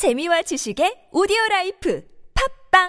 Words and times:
재미와 0.00 0.40
지식의 0.40 1.12
오디오 1.12 1.36
라이프 1.50 2.00
팝빵 2.72 2.88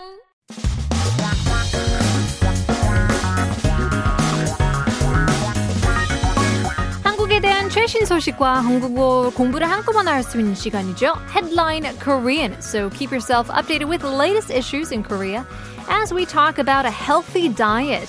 한국에 7.03 7.41
대한 7.41 7.69
최신 7.69 8.05
소식과 8.05 8.61
한국어 8.61 9.29
공부를 9.35 9.69
한꺼번에 9.69 10.09
할 10.09 10.23
수 10.23 10.39
있는 10.39 10.55
시간이죠. 10.55 11.15
Headline 11.35 11.99
Korean. 11.99 12.53
So 12.61 12.89
keep 12.92 13.12
yourself 13.12 13.49
updated 13.51 13.89
with 13.89 13.99
the 13.99 14.15
latest 14.15 14.49
issues 14.49 14.93
in 14.93 15.03
Korea 15.03 15.46
as 15.89 16.14
we 16.14 16.25
talk 16.25 16.59
about 16.59 16.86
a 16.86 16.91
healthy 16.91 17.50
diet. 17.54 18.07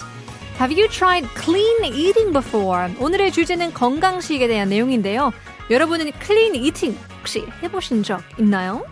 Have 0.61 0.71
you 0.71 0.87
tried 0.87 1.27
clean 1.34 1.91
eating 1.93 2.32
before? 2.32 2.87
오늘의 3.00 3.32
주제는 3.32 3.75
건강식에 3.75 4.46
대한 4.46 4.69
내용인데요. 4.69 5.32
여러분은 5.71 6.12
clean 6.23 6.55
eating 6.55 6.96
혹시 7.23 7.46
해보신 7.62 8.02
적 8.02 8.20
있나요? 8.41 8.84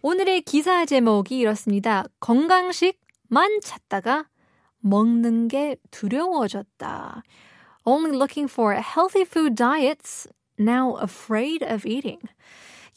오늘의 0.00 0.40
기사 0.40 0.86
제목이 0.86 1.38
이렇습니다. 1.38 2.04
건강식만 2.18 3.60
찾다가 3.62 4.24
먹는 4.80 5.48
게 5.48 5.76
두려워졌다. 5.90 7.22
Only 7.84 8.16
looking 8.16 8.50
for 8.50 8.74
healthy 8.74 9.26
food 9.26 9.54
diets, 9.54 10.28
now 10.58 10.96
afraid 10.96 11.62
of 11.62 11.86
eating. 11.86 12.20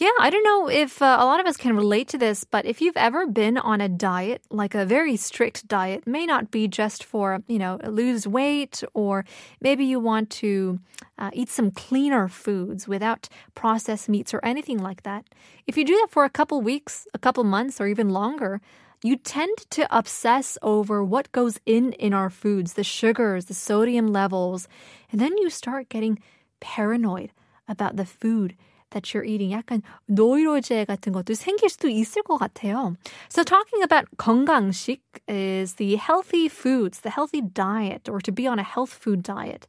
Yeah, 0.01 0.09
I 0.19 0.31
don't 0.31 0.43
know 0.43 0.67
if 0.67 0.99
uh, 0.99 1.17
a 1.19 1.25
lot 1.25 1.39
of 1.39 1.45
us 1.45 1.57
can 1.57 1.75
relate 1.75 2.07
to 2.07 2.17
this, 2.17 2.43
but 2.43 2.65
if 2.65 2.81
you've 2.81 2.97
ever 2.97 3.27
been 3.27 3.59
on 3.59 3.81
a 3.81 3.87
diet, 3.87 4.41
like 4.49 4.73
a 4.73 4.83
very 4.83 5.15
strict 5.15 5.67
diet, 5.67 6.07
may 6.07 6.25
not 6.25 6.49
be 6.49 6.67
just 6.67 7.03
for, 7.03 7.43
you 7.47 7.59
know, 7.59 7.79
lose 7.85 8.25
weight 8.25 8.83
or 8.95 9.25
maybe 9.61 9.85
you 9.85 9.99
want 9.99 10.31
to 10.31 10.79
uh, 11.19 11.29
eat 11.33 11.49
some 11.49 11.69
cleaner 11.69 12.27
foods 12.27 12.87
without 12.87 13.29
processed 13.53 14.09
meats 14.09 14.33
or 14.33 14.39
anything 14.43 14.79
like 14.79 15.03
that. 15.03 15.25
If 15.67 15.77
you 15.77 15.85
do 15.85 15.95
that 15.97 16.09
for 16.09 16.25
a 16.25 16.31
couple 16.31 16.59
weeks, 16.61 17.05
a 17.13 17.19
couple 17.19 17.43
months, 17.43 17.79
or 17.79 17.85
even 17.85 18.09
longer, 18.09 18.59
you 19.03 19.17
tend 19.17 19.55
to 19.69 19.85
obsess 19.95 20.57
over 20.63 21.03
what 21.03 21.31
goes 21.31 21.59
in 21.67 21.93
in 21.93 22.11
our 22.11 22.31
foods, 22.31 22.73
the 22.73 22.83
sugars, 22.83 23.45
the 23.45 23.53
sodium 23.53 24.07
levels, 24.07 24.67
and 25.11 25.21
then 25.21 25.37
you 25.37 25.51
start 25.51 25.89
getting 25.89 26.17
paranoid 26.59 27.29
about 27.67 27.97
the 27.97 28.05
food 28.05 28.55
that 28.90 29.12
you're 29.12 29.24
eating. 29.24 29.52
약간 29.52 29.82
노이로제 30.06 30.84
같은 30.84 31.12
것도 31.12 31.34
생길 31.34 31.68
수도 31.68 31.88
있을 31.88 32.22
것 32.22 32.38
같아요. 32.38 32.96
So 33.28 33.42
talking 33.42 33.82
about 33.82 34.06
건강식 34.16 35.00
is 35.28 35.74
the 35.74 35.96
healthy 35.96 36.48
foods, 36.48 37.00
the 37.00 37.10
healthy 37.10 37.40
diet, 37.40 38.08
or 38.08 38.20
to 38.20 38.32
be 38.32 38.46
on 38.46 38.58
a 38.58 38.64
health 38.64 38.92
food 38.92 39.22
diet. 39.22 39.66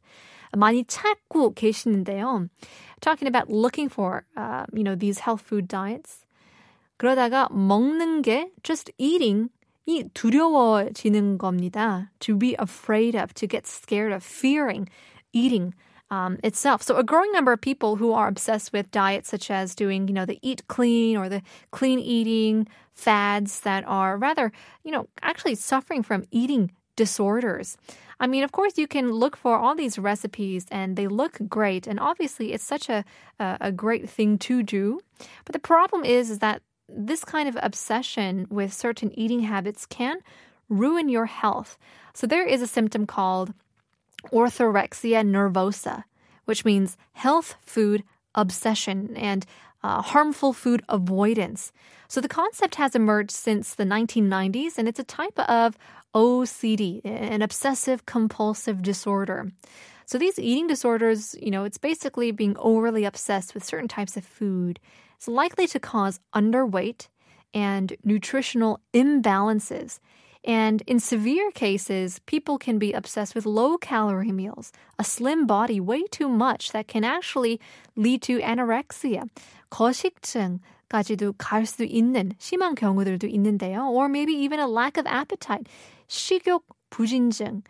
많이 0.56 0.84
찾고 0.84 1.54
계시는데요. 1.54 2.48
Talking 3.00 3.28
about 3.28 3.50
looking 3.50 3.88
for, 3.88 4.24
uh, 4.36 4.64
you 4.72 4.82
know, 4.82 4.94
these 4.94 5.20
health 5.20 5.42
food 5.42 5.68
diets. 5.68 6.24
그러다가 6.96 7.48
먹는 7.50 8.22
게 8.22 8.50
just 8.62 8.90
eating 8.98 9.50
이 9.86 10.04
두려워지는 10.12 11.38
겁니다. 11.38 12.10
To 12.20 12.36
be 12.36 12.54
afraid 12.58 13.14
of, 13.14 13.32
to 13.34 13.46
get 13.46 13.66
scared 13.66 14.12
of, 14.12 14.22
fearing 14.22 14.88
eating 15.32 15.74
um, 16.13 16.37
itself. 16.43 16.83
So 16.83 16.97
a 16.97 17.03
growing 17.03 17.31
number 17.31 17.51
of 17.53 17.59
people 17.59 17.95
who 17.95 18.13
are 18.13 18.27
obsessed 18.27 18.71
with 18.71 18.91
diets 18.91 19.29
such 19.29 19.49
as 19.49 19.73
doing, 19.73 20.07
you 20.07 20.13
know, 20.13 20.27
the 20.27 20.37
eat 20.43 20.61
clean 20.67 21.17
or 21.17 21.27
the 21.27 21.41
clean 21.71 21.97
eating 21.97 22.67
fads 22.93 23.61
that 23.61 23.83
are 23.87 24.15
rather, 24.15 24.51
you 24.83 24.91
know, 24.91 25.07
actually 25.23 25.55
suffering 25.55 26.03
from 26.03 26.23
eating 26.29 26.71
disorders. 26.95 27.77
I 28.19 28.27
mean, 28.27 28.43
of 28.43 28.51
course, 28.51 28.77
you 28.77 28.87
can 28.87 29.11
look 29.11 29.35
for 29.35 29.57
all 29.57 29.73
these 29.73 29.97
recipes 29.97 30.67
and 30.69 30.95
they 30.95 31.07
look 31.07 31.39
great. 31.49 31.87
And 31.87 31.99
obviously, 31.99 32.53
it's 32.53 32.63
such 32.63 32.89
a, 32.89 33.03
a, 33.39 33.57
a 33.69 33.71
great 33.71 34.07
thing 34.07 34.37
to 34.39 34.61
do. 34.61 34.99
But 35.45 35.53
the 35.53 35.67
problem 35.73 36.05
is, 36.05 36.29
is 36.29 36.39
that 36.39 36.61
this 36.87 37.25
kind 37.25 37.49
of 37.49 37.57
obsession 37.63 38.45
with 38.51 38.71
certain 38.71 39.11
eating 39.17 39.39
habits 39.39 39.87
can 39.87 40.17
ruin 40.69 41.09
your 41.09 41.25
health. 41.25 41.75
So 42.13 42.27
there 42.27 42.45
is 42.45 42.61
a 42.61 42.67
symptom 42.67 43.07
called 43.07 43.53
orthorexia 44.31 45.23
nervosa, 45.23 46.03
which 46.45 46.65
means 46.65 46.97
health 47.13 47.55
food 47.61 48.03
obsession 48.35 49.15
and 49.15 49.45
uh, 49.83 50.01
harmful 50.01 50.53
food 50.53 50.81
avoidance. 50.89 51.71
So 52.07 52.21
the 52.21 52.27
concept 52.27 52.75
has 52.75 52.95
emerged 52.95 53.31
since 53.31 53.75
the 53.75 53.83
1990s, 53.83 54.77
and 54.77 54.87
it's 54.87 54.99
a 54.99 55.03
type 55.03 55.37
of 55.39 55.77
OCD, 56.15 57.01
an 57.03 57.41
obsessive 57.41 58.05
compulsive 58.05 58.81
disorder. 58.81 59.51
So 60.05 60.17
these 60.17 60.37
eating 60.37 60.67
disorders, 60.67 61.35
you 61.41 61.51
know, 61.51 61.63
it's 61.63 61.77
basically 61.77 62.31
being 62.31 62.55
overly 62.59 63.05
obsessed 63.05 63.53
with 63.53 63.63
certain 63.63 63.87
types 63.87 64.15
of 64.15 64.25
food. 64.25 64.79
It's 65.17 65.27
likely 65.27 65.67
to 65.67 65.79
cause 65.79 66.19
underweight 66.35 67.07
and 67.53 67.95
nutritional 68.03 68.79
imbalances. 68.93 69.99
And 70.44 70.82
in 70.86 71.00
severe 71.00 71.50
cases, 71.50 72.20
people 72.26 72.58
can 72.58 72.78
be 72.78 72.92
obsessed 72.92 73.34
with 73.34 73.44
low 73.44 73.76
calorie 73.76 74.32
meals, 74.32 74.72
a 74.98 75.04
slim 75.04 75.46
body, 75.46 75.80
way 75.80 76.04
too 76.04 76.28
much 76.28 76.72
that 76.72 76.88
can 76.88 77.04
actually 77.04 77.60
lead 77.96 78.22
to 78.22 78.38
anorexia, 78.38 79.28
거식증까지도 79.70 81.34
갈 81.36 81.66
수 81.66 81.84
있는 81.84 82.32
심한 82.38 82.74
경우들도 82.74 83.28
있는데요. 83.28 83.90
Or 83.90 84.08
maybe 84.08 84.32
even 84.32 84.60
a 84.60 84.66
lack 84.66 84.96
of 84.96 85.06
appetite, 85.06 85.68
식욕 86.08 86.62
부진증. 86.90 87.62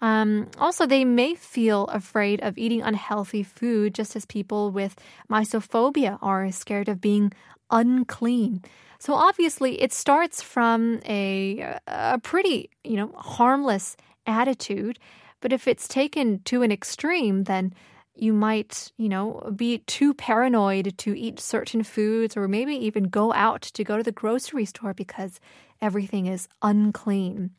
Um, 0.00 0.48
also, 0.58 0.86
they 0.86 1.04
may 1.04 1.34
feel 1.34 1.84
afraid 1.86 2.42
of 2.42 2.58
eating 2.58 2.82
unhealthy 2.82 3.42
food, 3.42 3.94
just 3.94 4.16
as 4.16 4.26
people 4.26 4.70
with 4.70 4.96
mysophobia 5.30 6.18
are 6.20 6.50
scared 6.50 6.88
of 6.88 7.00
being 7.00 7.32
unclean. 7.71 8.63
So 8.99 9.13
obviously, 9.13 9.81
it 9.81 9.93
starts 9.93 10.41
from 10.41 10.99
a 11.05 11.77
a 11.87 12.19
pretty 12.19 12.69
you 12.83 12.97
know 12.97 13.11
harmless 13.15 13.95
attitude, 14.25 14.99
but 15.41 15.53
if 15.53 15.67
it's 15.67 15.87
taken 15.87 16.39
to 16.43 16.61
an 16.61 16.71
extreme, 16.71 17.45
then 17.45 17.73
you 18.21 18.33
might, 18.33 18.91
you 18.97 19.07
know, 19.07 19.51
be 19.55 19.79
too 19.79 20.13
paranoid 20.13 20.97
to 20.97 21.17
eat 21.17 21.39
certain 21.39 21.83
foods 21.83 22.35
or 22.35 22.47
maybe 22.47 22.73
even 22.73 23.05
go 23.05 23.33
out 23.33 23.61
to 23.61 23.83
go 23.83 23.97
to 23.97 24.03
the 24.03 24.11
grocery 24.11 24.65
store 24.65 24.93
because 24.93 25.39
everything 25.81 26.25
is 26.25 26.49
unclean. 26.61 27.51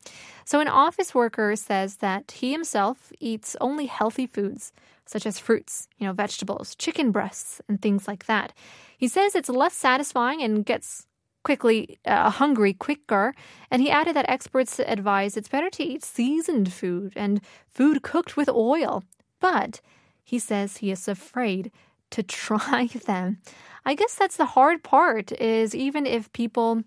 So 0.45 0.59
an 0.59 0.67
office 0.67 1.15
worker 1.15 1.55
says 1.55 1.97
that 1.97 2.31
he 2.31 2.51
himself 2.51 3.11
eats 3.19 3.55
only 3.59 3.87
healthy 3.87 4.27
foods 4.27 4.71
such 5.11 5.25
as 5.25 5.39
fruits, 5.39 5.89
you 5.97 6.07
know, 6.07 6.13
vegetables, 6.13 6.73
chicken 6.75 7.11
breasts 7.11 7.59
and 7.67 7.81
things 7.81 8.07
like 8.07 8.25
that. 8.27 8.53
He 8.97 9.07
says 9.07 9.35
it's 9.35 9.49
less 9.49 9.73
satisfying 9.73 10.41
and 10.41 10.65
gets 10.65 11.05
quickly 11.43 11.99
uh, 12.05 12.29
hungry 12.29 12.73
quicker. 12.73 13.33
And 13.69 13.81
he 13.81 13.91
added 13.91 14.15
that 14.15 14.29
experts 14.29 14.79
advise 14.79 15.35
it's 15.35 15.49
better 15.49 15.69
to 15.71 15.83
eat 15.83 16.05
seasoned 16.05 16.71
food 16.71 17.13
and 17.15 17.41
food 17.67 18.03
cooked 18.03 18.37
with 18.37 18.47
oil. 18.47 19.03
But 19.39 19.81
he 20.23 20.39
says 20.39 20.77
he 20.77 20.91
is 20.91 21.07
afraid 21.07 21.71
to 22.11 22.23
try 22.41 22.87
them. 22.87 23.39
I 23.85 23.95
guess 23.95 24.15
that's 24.15 24.37
the 24.37 24.45
hard 24.45 24.83
part 24.83 25.31
is 25.33 25.75
even 25.75 26.05
if 26.05 26.31
people 26.31 26.83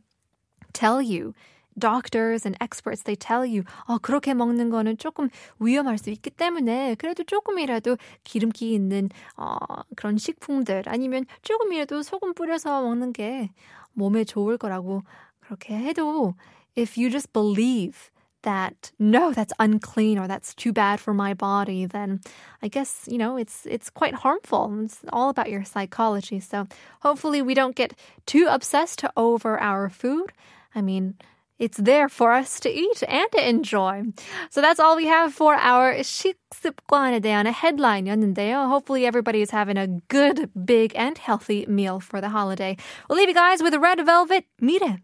tell 0.72 1.02
you 1.02 1.34
doctors 1.77 2.45
and 2.45 2.57
experts 2.59 3.03
they 3.03 3.15
tell 3.15 3.45
you 3.45 3.63
어 3.87 3.97
그렇게 3.97 4.33
먹는 4.33 4.69
거는 4.69 4.97
조금 4.97 5.29
위험할 5.59 5.97
수 5.97 6.09
있기 6.09 6.29
때문에 6.29 6.95
그래도 6.95 7.23
조금이라도 7.23 7.97
기름기 8.23 8.73
있는 8.73 9.09
어 9.37 9.55
그런 9.95 10.17
식품들 10.17 10.83
아니면 10.87 11.25
조금이라도 11.41 12.03
소금 12.03 12.33
뿌려서 12.33 12.81
먹는 12.81 13.13
게 13.13 13.51
몸에 13.93 14.23
좋을 14.23 14.57
거라고 14.57 15.03
그렇게 15.39 15.75
해도 15.75 16.35
if 16.77 16.99
you 16.99 17.09
just 17.09 17.31
believe 17.33 18.11
that 18.43 18.91
no 18.99 19.33
that's 19.33 19.53
unclean 19.59 20.17
or 20.17 20.27
that's 20.27 20.55
too 20.55 20.71
bad 20.71 20.99
for 20.99 21.13
my 21.13 21.33
body 21.33 21.85
then 21.85 22.21
i 22.61 22.69
guess 22.69 23.05
you 23.07 23.17
know 23.17 23.35
it's 23.35 23.65
it's 23.65 23.89
quite 23.89 24.15
harmful 24.15 24.71
it's 24.81 25.03
all 25.11 25.29
about 25.29 25.49
your 25.49 25.65
psychology 25.65 26.39
so 26.39 26.65
hopefully 27.01 27.41
we 27.41 27.53
don't 27.53 27.75
get 27.75 27.93
too 28.25 28.47
obsessed 28.47 29.03
over 29.17 29.59
our 29.59 29.89
food 29.89 30.31
i 30.73 30.81
mean 30.81 31.15
it's 31.59 31.77
there 31.77 32.07
for 32.07 32.31
us 32.31 32.59
to 32.61 32.69
eat 32.69 33.03
and 33.07 33.29
to 33.33 33.47
enjoy. 33.47 34.03
So 34.49 34.61
that's 34.61 34.79
all 34.79 34.95
we 34.95 35.07
have 35.07 35.33
for 35.33 35.55
our 35.55 35.95
식습관에 35.95 37.19
대한 37.19 37.45
headline이었는데요. 37.51 38.69
Hopefully 38.69 39.05
everybody 39.05 39.41
is 39.41 39.51
having 39.51 39.77
a 39.77 39.87
good, 40.07 40.49
big, 40.65 40.93
and 40.95 41.17
healthy 41.17 41.65
meal 41.67 41.99
for 41.99 42.21
the 42.21 42.29
holiday. 42.29 42.77
We'll 43.09 43.17
leave 43.17 43.27
you 43.27 43.35
guys 43.35 43.61
with 43.61 43.73
a 43.73 43.79
red 43.79 44.03
velvet. 44.05 44.45
Meet 44.61 44.81
it. 44.81 44.99